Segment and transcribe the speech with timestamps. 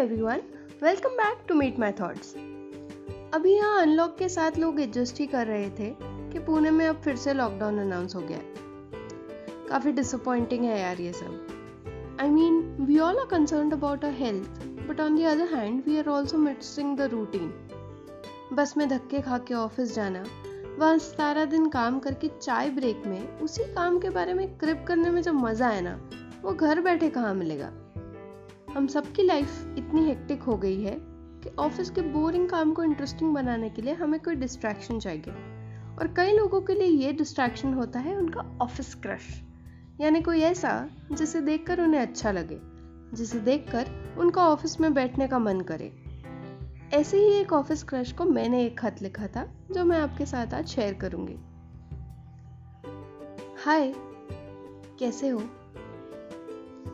[0.00, 0.40] Everyone
[0.82, 2.34] welcome back to Meet My Thoughts
[3.34, 5.90] अभी यहाँ unlock के साथ लोग एडजस्ट ही कर रहे थे
[6.32, 8.54] कि पुणे में अब फिर से लॉकडाउन अनाउंस हो गया है।
[9.68, 14.48] काफ़ी डिसअपॉइंटिंग है यार ये सब। I mean we all are concern about our health
[14.88, 17.52] but on the other hand we are also missing the routine
[18.52, 20.24] bus में धक्के खा के ऑफ़िस जाना,
[20.78, 25.10] वहाँ सारा दिन काम करके चाय ब्रेक में, उसी काम के बारे में क्रिप करने
[25.10, 26.00] में जो मज़ा है ना,
[26.42, 27.72] वो घर बैठे कहाँ मिलेगा?
[28.74, 30.96] हम सबकी लाइफ इतनी हेक्टिक हो गई है
[31.44, 35.32] कि ऑफ़िस के बोरिंग काम को इंटरेस्टिंग बनाने के लिए हमें कोई डिस्ट्रैक्शन चाहिए।
[35.98, 39.42] और कई लोगों के लिए ये डिस्ट्रैक्शन होता है उनका ऑफ़िस क्रश
[40.00, 42.58] यानी कोई ऐसा जिसे देखकर उन्हें अच्छा लगे,
[43.14, 45.92] जिसे देखकर उनका ऑफ़िस में बैठने का मन करे।
[46.92, 50.54] ऐसे ही एक ऑफ़िस क्रश को मैंने एक खत लिखा था, जो मैं आपके साथ
[50.54, 51.38] आज शेयर करूँगी।
[53.64, 53.92] हाय
[54.98, 55.42] कैसे हो?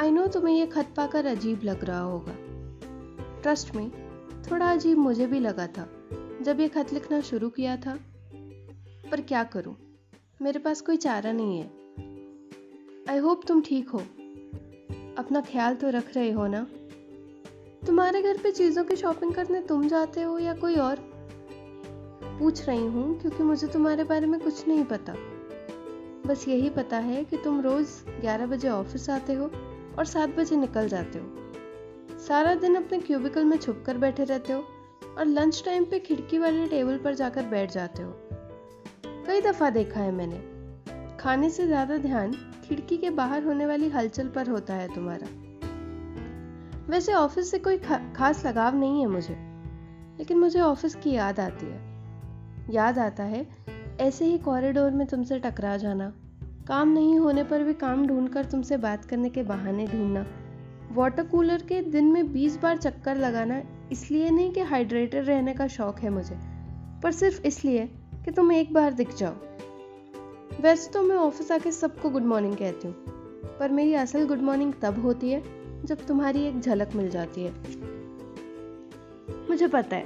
[0.00, 2.34] आई नो तुम्हें ये खत पाकर अजीब लग रहा होगा।
[3.42, 3.90] ट्रस्ट में
[4.50, 5.88] थोड़ा अजीब मुझे भी लगा था,
[6.42, 7.98] जब ये खत लिखना शुरू किया था।
[9.10, 9.76] पर क्या करूँ?
[10.42, 11.66] मेरे पास कोई चारा नहीं है।
[13.10, 13.98] आई होप तुम ठीक हो।
[15.18, 16.66] अपना ख्याल तो रख रहे हो ना?
[17.86, 20.96] तुम्हारे घर पे चीज़ों की शॉपिंग करने तुम जाते हो या कोई और?
[22.38, 25.14] पूछ रही हूँ, क्योंकि मुझे तुम्हारे बारे में कुछ नहीं पता।
[26.26, 29.50] बस यही पता है कि तुम रोज़ 11 बजे ऑफ़िस आते हो।
[29.98, 34.52] और सात बजे निकल जाते हो। सारा दिन अपने क्यूबिकल में छुप कर बैठे रहते
[34.52, 34.64] हो
[35.18, 38.12] और लंच टाइम पे खिड़की वाले टेबल पर जाकर बैठ जाते हो।
[39.26, 42.32] कई दफ़ा देखा है मैंने। खाने से ज़्यादा ध्यान
[42.64, 45.26] खिड़की के बाहर होने वाली हलचल पर होता है तुम्हारा।
[46.88, 49.36] वैसे ऑफ़िस से कोई खा, खास लगाव नहीं है मुझे
[50.18, 53.46] लेकिन मुझे ऑफ़िस की याद आती है। याद आता है
[54.00, 56.12] ऐसे ही कॉरिडोर में तुमसे टकरा जाना।
[56.66, 60.24] काम नहीं होने पर भी काम ढूंढकर तुमसे बात करने के बहाने ढूंढना।
[60.92, 63.62] वाटर कूलर के दिन में 20 बार चक्कर लगाना
[63.92, 66.38] इसलिए नहीं कि हाइड्रेटेड रहने का शौक है मुझे,
[67.02, 67.86] पर सिर्फ़ इसलिए
[68.24, 69.34] कि तुम एक बार दिख जाओ।
[70.60, 72.94] वैसे तो मैं ऑफ़िस आके सबको गुड मॉर्निंग कहती हूँ,
[73.58, 75.42] पर मेरी असल गुड मॉर्निंग तब होती है
[75.86, 77.52] जब तुम्हारी एक झलक मिल जाती है।
[79.48, 80.04] मुझे पता है,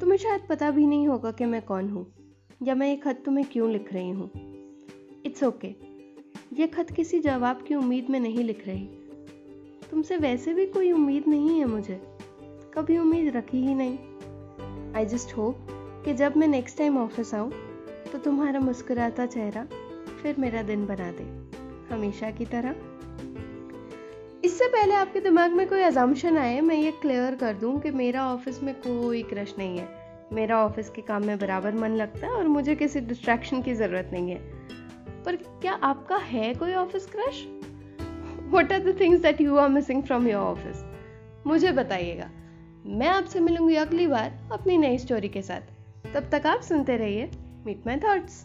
[0.00, 2.06] तुम्हें शायद पता भी नहीं होगा कि मैं कौन हूँ,
[2.62, 4.53] या मैं ये खत तुम्हें क्यों लिख रही हूँ।
[5.34, 5.68] It's okay.
[6.52, 8.84] ये खत किसी जवाब की उम्मीद में नहीं लिख रही।
[9.90, 11.94] तुमसे वैसे भी कोई उम्मीद नहीं है मुझे।
[12.74, 15.66] कभी उम्मीद रखी ही नहीं। आई जस्ट होप
[16.04, 17.50] कि जब मैं नेक्स्ट टाइम ऑफ़िस आऊँ
[18.12, 19.66] तो तुम्हारा मुस्कुराता चेहरा
[20.22, 21.24] फिर मेरा दिन बना दे।
[21.94, 22.74] हमेशा की तरह।
[24.44, 28.26] इससे पहले आपके दिमाग में कोई अजम्पन आए, मैं ये क्लियर कर दूँ कि मेरा
[28.26, 29.88] ऑफ़िस में कोई क्रश नहीं है।
[30.32, 34.10] मेरा ऑफ़िस के काम में बराबर मन लगता है और मुझे किसी डिस्ट्रैक्शन की ज़रूरत
[34.12, 34.64] नहीं है।
[35.26, 37.44] पर क्या आपका है कोई office crush
[38.52, 40.84] what are the things that you are missing from your office
[41.46, 42.30] मुझे बताइएगा।
[42.86, 47.30] मैं आपसे मिलूँगी अगली बार अपनी नई स्टोरी के साथ। तब तक आप सुनते रहिए
[47.66, 48.44] मीट माई थॉट्स